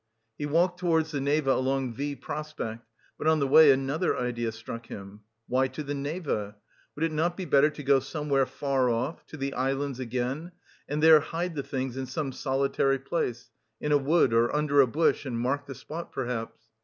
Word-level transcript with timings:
He 0.35 0.47
walked 0.47 0.79
towards 0.79 1.11
the 1.11 1.21
Neva 1.21 1.53
along 1.53 1.93
V 1.93 2.15
Prospect, 2.15 2.87
but 3.19 3.27
on 3.27 3.37
the 3.37 3.47
way 3.47 3.69
another 3.69 4.17
idea 4.17 4.51
struck 4.51 4.87
him. 4.87 5.21
"Why 5.47 5.67
to 5.67 5.83
the 5.83 5.93
Neva? 5.93 6.55
Would 6.95 7.03
it 7.05 7.11
not 7.11 7.37
be 7.37 7.45
better 7.45 7.69
to 7.69 7.83
go 7.83 7.99
somewhere 7.99 8.47
far 8.47 8.89
off, 8.89 9.23
to 9.27 9.37
the 9.37 9.53
Islands 9.53 9.99
again, 9.99 10.53
and 10.89 11.03
there 11.03 11.19
hide 11.19 11.53
the 11.53 11.61
things 11.61 11.97
in 11.97 12.07
some 12.07 12.31
solitary 12.31 12.97
place, 12.97 13.51
in 13.79 13.91
a 13.91 13.97
wood 13.99 14.33
or 14.33 14.55
under 14.55 14.81
a 14.81 14.87
bush, 14.87 15.23
and 15.23 15.37
mark 15.37 15.67
the 15.67 15.75
spot 15.75 16.11
perhaps?" 16.11 16.59